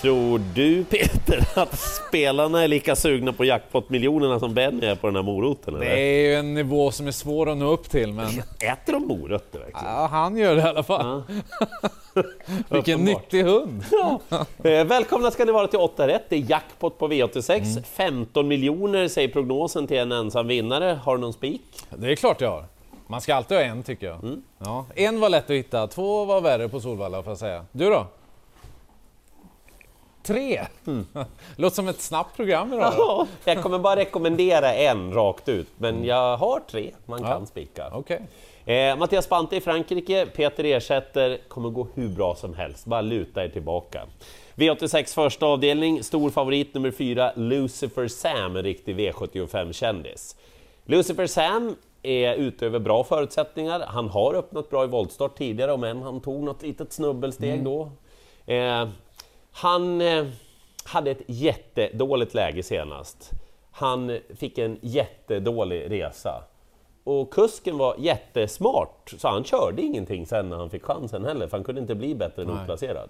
[0.00, 5.16] Tror du Peter att spelarna är lika sugna på jackpot-miljonerna som Benny är på den
[5.16, 5.74] här moroten?
[5.74, 5.84] Eller?
[5.84, 8.26] Det är ju en nivå som är svår att nå upp till, men
[8.60, 9.84] Äter de morötter verkligen?
[9.94, 11.22] ja, han gör det i alla fall.
[12.68, 13.22] Vilken Uppenbart.
[13.32, 13.84] nyttig hund!
[14.64, 16.22] Eh, Välkomna ska ni vara till 8 rätt.
[16.28, 17.82] Det är jackpot på V86.
[17.82, 20.98] 15 miljoner säger prognosen till en ensam vinnare.
[21.04, 21.62] Har du någon spik?
[21.90, 22.64] Det är klart jag har.
[23.06, 24.22] Man ska alltid ha en tycker jag.
[24.22, 24.42] Mm.
[24.58, 24.86] Ja.
[24.94, 27.64] En var lätt att hitta, två var värre på Solvalla får jag säga.
[27.72, 28.06] Du då?
[30.22, 30.60] Tre!
[31.56, 32.92] Låter som ett snabbt program idag.
[32.96, 37.46] Ja, jag kommer bara rekommendera en rakt ut, men jag har tre man kan Ja.
[37.46, 37.90] spika.
[37.92, 38.20] Okej.
[38.64, 43.44] Eh, Mattias Bante i Frankrike, Peter ersätter, kommer gå hur bra som helst, bara luta
[43.44, 44.02] er tillbaka.
[44.54, 50.36] V86 första avdelning, stor favorit nummer fyra, Lucifer Sam, en riktig V75-kändis.
[50.84, 55.84] Lucifer Sam är ute över bra förutsättningar, han har öppnat bra i voltstart tidigare, om
[55.84, 57.90] än han tog något litet snubbelsteg då.
[58.46, 58.88] Eh,
[59.58, 60.26] han eh,
[60.84, 63.30] hade ett jättedåligt läge senast.
[63.70, 66.44] Han fick en jättedålig resa.
[67.04, 71.56] Och kusken var jättesmart, så han körde ingenting sen när han fick chansen heller, för
[71.56, 72.62] han kunde inte bli bättre än Nej.
[72.62, 73.08] oplacerad.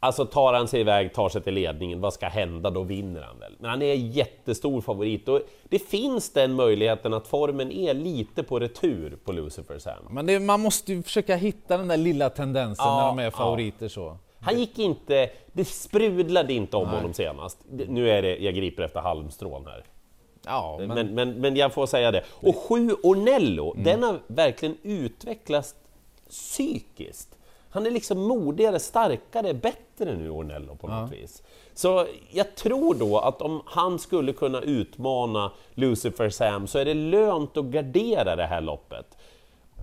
[0.00, 2.70] Alltså tar han sig iväg, tar sig till ledningen, vad ska hända?
[2.70, 3.56] Då vinner han väl.
[3.58, 8.58] Men han är jättestor favorit och det finns den möjligheten att formen är lite på
[8.58, 10.04] retur på Lucifer Sam.
[10.10, 13.24] Men det, man måste ju försöka hitta den där lilla tendensen Ja, när de är
[13.24, 13.30] ja.
[13.30, 14.16] favoriter så.
[14.46, 17.58] Han gick inte, det sprudlade inte om honom senast.
[17.70, 19.84] Nu är det, jag griper efter halmstrån här.
[20.44, 22.24] Ja, men, Men, men, men jag får säga det.
[22.30, 25.74] Och sju Ornello, den har verkligen utvecklats
[26.30, 27.36] psykiskt.
[27.70, 31.42] Han är liksom modigare, starkare, bättre nu Ornello på något vis.
[31.74, 36.94] Så jag tror då att om han skulle kunna utmana Lucifer Sam så är det
[36.94, 39.18] lönt att gardera det här loppet.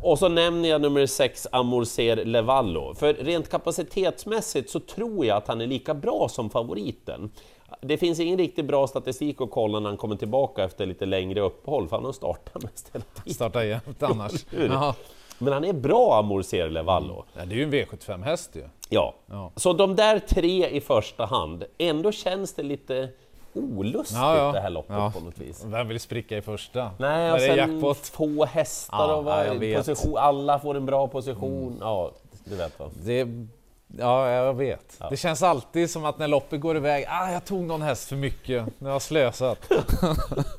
[0.04, 2.94] Och så nämner jag nummer 6, Amorcer Levallo.
[2.96, 7.32] För rent kapacitetsmässigt så tror jag att han är lika bra som favoriten.
[7.82, 11.42] Det finns ingen riktigt bra statistik att kolla när han kommer tillbaka efter lite längre
[11.42, 13.34] uppehåll, för han har startat mest hela tiden.
[13.34, 14.46] starta jämt annars.
[15.38, 17.26] Men han är bra, Amorcer Levallo.
[17.34, 18.64] Ja, det är ju en V75-häst ju.
[18.90, 19.16] Ja.
[19.26, 19.52] Ja.
[19.56, 23.10] Så de där tre i första hand, ändå känns det lite
[23.54, 24.52] olustigt Ja, ja.
[24.52, 25.12] det här loppet Ja.
[25.16, 25.64] på något vis.
[25.66, 26.92] Vem vill spricka i första?
[26.98, 27.98] Nej, och sen jackpot.
[28.08, 29.78] få hästar och vet.
[29.86, 31.78] position, alla får en bra position.
[31.82, 32.12] Ja,
[32.44, 32.90] du vet vad.
[33.06, 33.28] Det,
[34.00, 35.00] ja, jag vet.
[35.10, 38.16] Det känns alltid som att när loppet går iväg, ah, jag tog någon häst för
[38.16, 39.72] mycket, nu har jag slösat.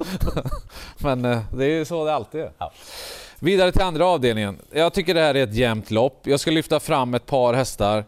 [0.99, 2.50] Men eh, det är ju så det alltid är.
[3.38, 4.59] Vidare till andra avdelningen.
[4.72, 6.21] Jag tycker det här är ett jämnt lopp.
[6.26, 8.05] Jag ska lyfta fram ett par hästar.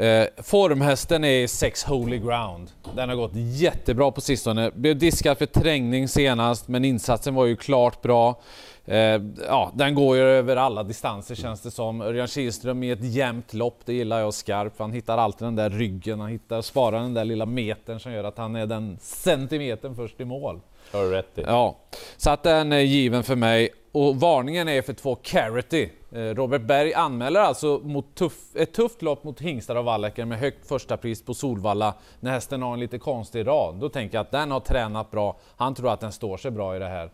[0.00, 2.70] Eh, formhästen är 6 Holy Ground.
[2.96, 4.70] Den har gått jättebra på sistone.
[4.74, 8.40] Blev diskad för trängning senast, men insatsen var ju klart bra.
[8.84, 12.00] Eh, ja, den går ju över alla distanser känns det som.
[12.00, 14.78] Örjan Kihlström i ett jämnt lopp, det gillar jag skarpt.
[14.78, 18.24] Han hittar alltid den där ryggen, han hittar, sparar den där lilla metern som gör
[18.24, 20.60] att han är den centimetern först i mål.
[20.92, 21.42] Har du rätt i.
[21.46, 21.76] Ja,
[22.16, 23.68] så att den är given för mig.
[23.92, 25.88] Och varningen är för två Carity.
[26.12, 30.38] Eh, Robert Berg anmäler alltså mot tuff, ett tufft lopp mot hingstar och Wallacker med
[30.38, 33.74] högt första pris på Solvalla när hästen har en lite konstig rad.
[33.74, 35.36] Då tänker jag att den har tränat bra.
[35.56, 37.10] Han tror att den står sig bra i det här.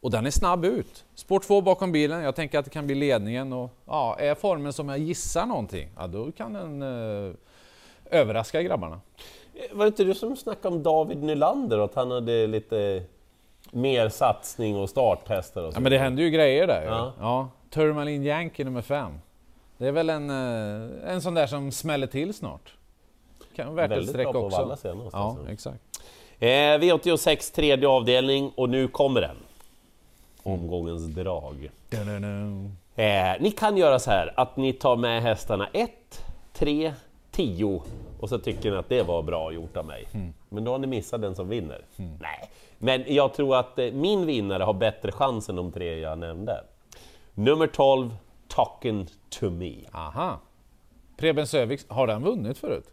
[0.00, 1.04] Och den är snabb ut.
[1.14, 2.22] Spår 2 bakom bilen.
[2.22, 3.52] Jag tänker att det kan bli ledningen.
[3.52, 7.34] Och, ja, är formen som jag gissar någonting, ja, då kan den eh,
[8.10, 9.00] överraska grabbarna.
[9.54, 13.02] Eh, var det inte du som snackade om David Nylander och att han hade lite
[13.70, 15.76] mer satsning och starthästar och så?
[15.76, 16.82] Ja, men det händer ju grejer där.
[16.82, 17.12] Ja.
[17.20, 17.48] Ja.
[17.70, 19.18] Tourmaline Yankee nummer fem.
[19.78, 22.74] Det är väl en, eh, en sån där som smäller till snart.
[23.56, 24.58] Kan vara värt ett Väldigt streck bra på också.
[24.58, 25.78] Valla senast, Ja, exakt.
[26.38, 29.36] Eh, V86 tredje avdelning och nu kommer den.
[30.42, 31.70] Omgångens drag.
[32.96, 35.90] Eh, ni kan göra så här att ni tar med hästarna 1,
[36.52, 36.92] 3,
[37.30, 37.82] 10
[38.20, 40.06] och så tycker ni att det var bra gjort av mig.
[40.48, 41.84] Men då har ni missat den som vinner.
[41.96, 46.18] Nej, men jag tror att eh, min vinnare har bättre chans än de tre jag
[46.18, 46.64] nämnde.
[47.34, 48.14] Nummer 12,
[48.48, 49.74] Talking to me.
[49.92, 50.40] Aha.
[51.16, 52.86] Preben Sövik, har den vunnit förut?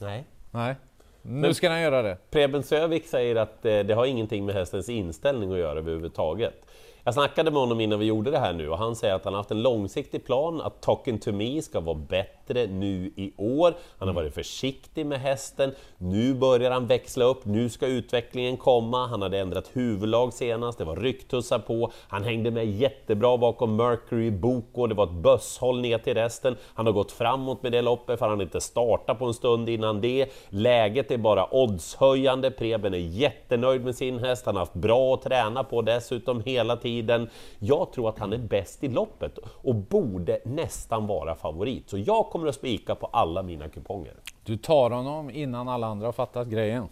[0.00, 0.24] Nej.
[0.50, 0.74] Nej.
[1.22, 2.16] Nu Men- ska den göra det.
[2.30, 6.66] Preben Sövik säger att eh, det har ingenting med hästens inställning att göra överhuvudtaget.
[7.04, 9.32] Jag snackade med honom innan vi gjorde det här nu och han säger att han
[9.34, 13.74] har haft en långsiktig plan att Talking to me ska vara bättre nu i år.
[13.98, 15.74] Han har varit försiktig med hästen.
[15.98, 19.06] Nu börjar han växla upp, nu ska utvecklingen komma.
[19.06, 21.92] Han hade ändrat huvudlag senast, det var rycktussar på.
[22.08, 26.56] Han hängde med jättebra bakom Mercury Boko, det var ett bösshåll ner till resten.
[26.74, 29.68] Han har gått framåt med det loppet för han hade inte startat på en stund
[29.68, 30.26] innan det.
[30.48, 35.22] Läget är bara oddshöjande, Preben är jättenöjd med sin häst, han har haft bra att
[35.22, 37.30] träna på dessutom hela tiden.
[37.58, 41.90] Jag tror att han är bäst i loppet och borde nästan vara favorit.
[41.90, 44.14] Så jag kommer att spika på alla mina kuponger.
[44.44, 46.88] Du tar honom innan alla andra har fattat grejen.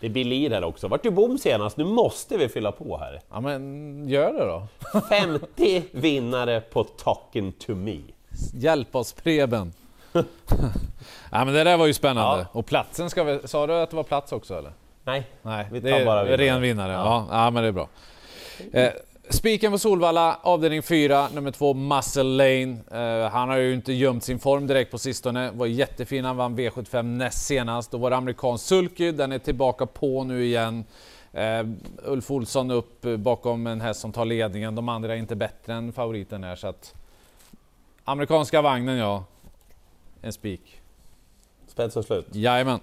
[0.00, 0.88] Det blir lir här också.
[0.88, 1.76] Vart du bom senast?
[1.76, 3.20] Nu måste vi fylla på här.
[3.30, 4.66] Ja men gör det då.
[5.08, 7.98] 50 vinnare på Talking to me.
[8.54, 9.72] Hjälp oss Preben.
[10.12, 10.24] ja
[11.44, 12.38] men det där var ju spännande.
[12.52, 12.58] Ja.
[12.60, 13.48] Och platsen ska vi...
[13.48, 14.72] Sa du att det var plats också eller?
[15.04, 16.46] Nej, Nej, Vi det tar är bara vinnare.
[16.46, 16.92] ren vinnare.
[16.92, 17.26] Ja.
[17.30, 17.44] Ja.
[17.44, 17.88] Ja, men det är bra.
[18.72, 18.90] Eh,
[19.32, 22.78] Spiken på Solvalla, avdelning 4, nummer 2, Muscle Lane.
[22.90, 25.50] Eh, han har ju inte gömt sin form direkt på sistone.
[25.50, 27.90] Var jättefin, han vann V75 näst senast.
[27.90, 30.84] Då var det amerikansk sulky, den är tillbaka på nu igen.
[31.32, 31.66] Eh,
[32.04, 34.74] Ulf Olsson upp bakom en häst som tar ledningen.
[34.74, 36.94] De andra är inte bättre än favoriten här så att...
[38.04, 39.24] Amerikanska vagnen ja.
[40.22, 40.80] En spik.
[41.68, 42.26] spets och slut.
[42.32, 42.80] Jajamän.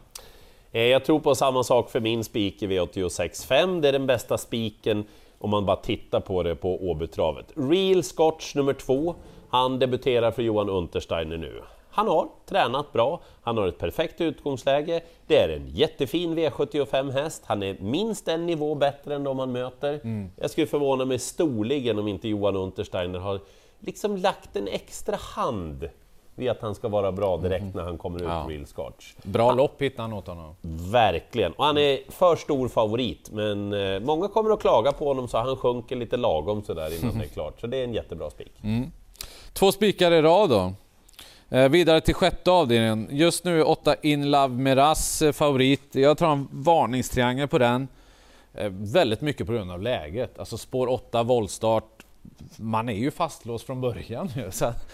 [0.72, 3.82] Eh, Jag tror på samma sak för min spik i V86.5.
[3.82, 5.06] Det är den bästa spiken
[5.40, 7.46] om man bara tittar på det på Åbytravet.
[7.56, 9.16] Real Scotch nummer två.
[9.50, 11.62] Han debuterar för Johan Untersteiner nu.
[11.90, 17.64] Han har tränat bra, han har ett perfekt utgångsläge, det är en jättefin V75-häst, han
[17.64, 20.00] är minst en nivå bättre än de han möter.
[20.36, 23.40] Jag skulle förvåna mig storligen om inte Johan Untersteiner har
[23.80, 25.90] liksom lagt en extra hand
[26.38, 28.46] vid att han ska vara bra direkt när han kommer ut Ja.
[28.50, 29.14] Real Scotch.
[29.24, 30.56] Bra lopp hittade han åt honom.
[30.92, 35.28] Verkligen, och han är för stor favorit, men eh, många kommer att klaga på honom
[35.28, 37.60] så han sjunker lite lagom sådär innan det är klart.
[37.62, 38.52] Så det är en jättebra spik.
[39.54, 40.74] Två spikar i rad då.
[41.58, 43.08] Eh, vidare till sjätte avdelningen.
[43.12, 45.96] Just nu är 8 In Love Miraz eh, favorit.
[45.96, 47.88] Jag tar en varningstriangel på den.
[48.54, 50.40] Eh, väldigt mycket på grund av läget.
[50.40, 52.06] Alltså spår 8, voltstart.
[52.58, 54.52] Man är ju fastlåst från början ju.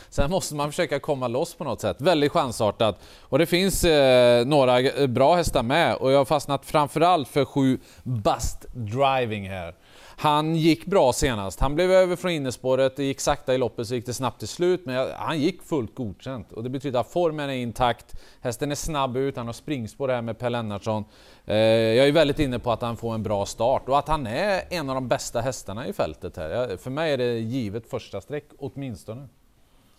[0.09, 2.01] Sen måste man försöka komma loss på något sätt.
[2.01, 2.99] Väldigt chansartat.
[3.19, 7.79] Och det finns eh, några bra hästar med och jag har fastnat framförallt för sju
[8.03, 9.75] Bust Driving här.
[10.23, 11.59] Han gick bra senast.
[11.59, 14.47] Han blev över från innerspåret, det gick sakta i loppet så gick det snabbt till
[14.47, 14.85] slut.
[14.85, 18.15] Men han gick fullt godkänt och det betyder att formen är intakt.
[18.41, 21.05] Hästen är snabb ut, han har springspår här med Per Lennartsson.
[21.45, 24.27] Eh, jag är väldigt inne på att han får en bra start och att han
[24.27, 26.77] är en av de bästa hästarna i fältet här.
[26.77, 29.27] För mig är det givet första streck åtminstone.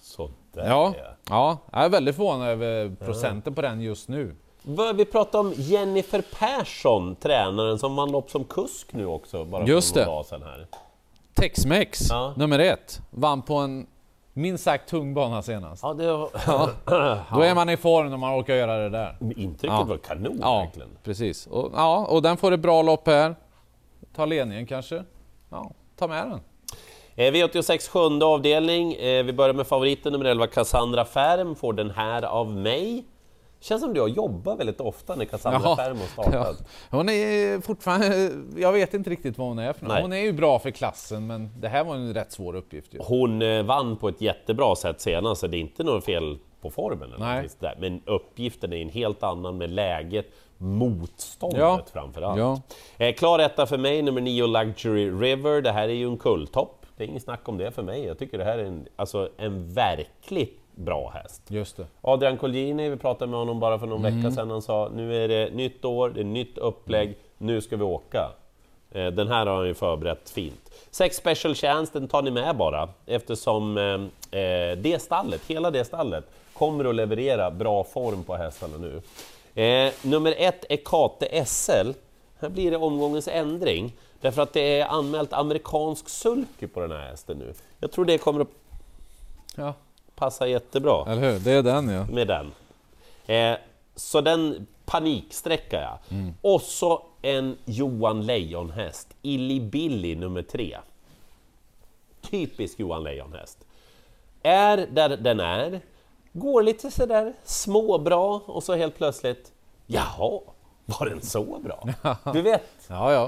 [0.01, 0.95] Sådär Ja,
[1.29, 4.35] ja, jag är väldigt förvånad över procenten på den just nu.
[4.95, 9.93] Vi pratar om Jennifer Persson, tränaren som vann lopp som kusk nu också, bara Just
[9.95, 10.13] för några det.
[10.17, 10.67] dagar sedan här.
[11.35, 12.33] Tex-Mex, Ja.
[12.37, 13.87] nummer ett, vann på en
[14.33, 15.83] minst sagt tung bana senast.
[15.83, 16.05] Ja, det,
[17.35, 19.17] Då är man i form när man orkar göra det där.
[19.21, 19.85] Intrycket Ja.
[19.85, 20.89] var kanon Ja, verkligen.
[21.05, 21.47] precis.
[21.47, 23.35] Och, ja, och den får ett bra lopp här.
[24.17, 25.05] Ta ledningen kanske.
[25.51, 26.41] Ja, ta med den.
[27.17, 28.93] Eh, V86 sjunde avdelning.
[28.95, 33.05] Eh, Vi börjar med favoriten nummer 11, Cassandra Färm, får den här av mig.
[33.65, 36.57] Känns som du har jobbat väldigt ofta när Cassandra Ja, Färm har startat.
[36.61, 36.67] Ja.
[36.91, 38.31] Hon är fortfarande...
[38.57, 40.01] Jag vet inte riktigt vad hon är för något.
[40.01, 42.99] Hon är ju bra för klassen, men det här var en rätt svår uppgift ju.
[43.03, 46.71] Hon eh, vann på ett jättebra sätt senast, så det är inte något fel på
[46.71, 47.13] formen.
[47.13, 47.49] Eller Nej.
[47.59, 47.77] där.
[47.79, 50.27] Men uppgiften är en helt annan med läget,
[50.59, 51.81] motståndet Ja.
[51.93, 52.39] framför allt.
[52.39, 52.61] Ja.
[52.99, 55.63] Eh, klar etta för mig, nummer 9 Luxury River.
[55.63, 56.87] Det här är ju en kulltopp.
[56.97, 58.05] Det är inget snack om det för mig.
[58.05, 61.43] Jag tycker det här är en, alltså, en verkligt bra häst.
[61.49, 61.87] Just det.
[62.01, 64.17] Adrian Colgjini, vi pratade med honom bara för någon Mm.
[64.23, 67.77] vecka sedan, han sa nu är det nytt år, det är nytt upplägg, nu ska
[67.77, 68.31] vi åka.
[68.91, 70.71] Eh, Den här har han ju förberett fint.
[70.91, 75.85] Sex Special Chance, den tar ni med bara, eftersom eh, eh, det stallet, hela det
[75.85, 79.03] stallet, kommer att leverera bra form på hästarna nu.
[79.63, 81.91] Eh, nummer ett är Kate SL.
[82.41, 86.99] Här blir det omgångens ändring, därför att det är anmält amerikansk sulky på den här
[87.11, 87.55] hästen nu.
[87.81, 88.49] Jag tror det kommer att
[89.57, 89.75] Ja,
[90.17, 91.39] passa jättebra eller hur?
[91.39, 92.07] Det är den ja.
[92.07, 92.53] med den.
[93.27, 93.59] Eh,
[93.95, 95.99] så den paniksträckar jag.
[96.19, 96.35] Mm.
[96.41, 100.79] Och så en Johan Lejon-häst, Illy Billy nummer tre.
[102.21, 103.59] Typisk Johan Lejon-häst.
[104.43, 105.81] Är där den är,
[106.33, 109.53] går lite sådär småbra och så helt plötsligt,
[109.87, 110.41] jaha,
[110.85, 111.89] var den så bra?
[112.33, 113.25] Du vet, Ja, ja.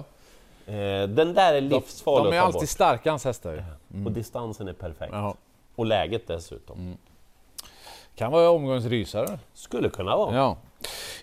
[0.73, 4.05] eh, den där är livsfarlig De är att ta alltid starka hans hästar ju.
[4.05, 5.13] Och distansen är perfekt.
[5.13, 5.35] Ja.
[5.77, 6.79] Och läget dessutom.
[6.79, 6.97] Mm.
[8.17, 9.39] Kan vara omgångens rysare.
[9.55, 10.37] Skulle kunna vara.
[10.37, 10.57] Ja.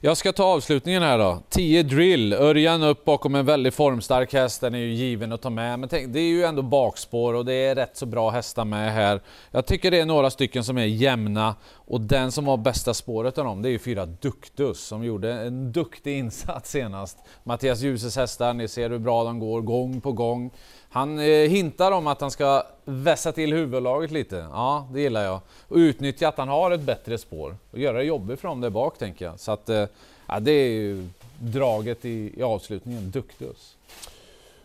[0.02, 1.42] Jag ska ta avslutningen här då.
[1.50, 5.50] 10 drill, Örjan upp bakom en väldigt formstark häst, den är ju given att ta
[5.50, 5.80] med.
[5.80, 8.94] Men tänk, det är ju ändå bakspår och det är rätt så bra hästar med
[8.94, 9.22] här.
[9.52, 13.38] Jag tycker det är några stycken som är jämna och den som har bästa spåret
[13.38, 17.18] av dem, det är ju fyra Duktus som gjorde en duktig insats senast.
[17.44, 20.52] Mattias Djuses hästar, ni ser hur bra de går gång på gång.
[20.90, 24.36] Han eh, hintar om att han ska vässa till huvudlaget lite.
[24.36, 25.40] Ja, det gillar jag.
[25.68, 28.70] Och utnyttja att han har ett bättre spår och göra det jobbigt för dem där
[28.70, 29.40] bak, tänker jag.
[29.40, 29.86] Så att, eh,
[30.28, 31.08] ja, det är ju
[31.40, 33.76] draget i, i avslutningen, Duktus.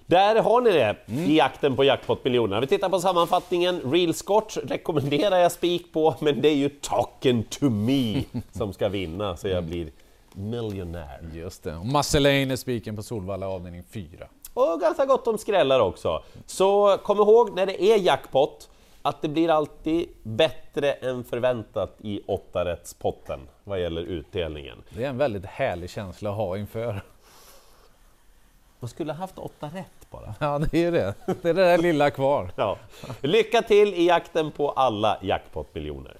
[0.08, 2.60] Där har ni det i jakten på jackpot-miljonerna.
[2.60, 3.92] Vi tittar på sammanfattningen.
[3.92, 8.22] Real Scotch rekommenderar jag spik på, men det är ju Talking to me
[8.52, 9.90] som ska vinna, så jag blir
[10.32, 11.30] miljonär.
[11.34, 11.76] Just det.
[11.76, 14.26] Och Marceline är spiken på Solvalla avdelning 4.
[14.54, 16.22] Och ganska gott om skrällar också.
[16.46, 18.70] Så kom ihåg när det är jackpot,
[19.02, 24.82] att det blir alltid bättre än förväntat i åttarättspotten vad gäller utdelningen.
[24.90, 27.02] Det är en väldigt härlig känsla att ha inför.
[28.80, 30.34] Man skulle ha haft åtta rätt bara.
[30.40, 31.14] Ja, det är det.
[31.42, 32.50] Det är det där lilla kvar.
[32.56, 32.78] Ja.
[33.20, 36.16] Lycka till i jakten på alla jackpot-miljoner!